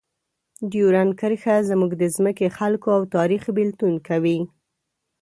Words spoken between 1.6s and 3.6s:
زموږ د ځمکې، خلکو او تاریخ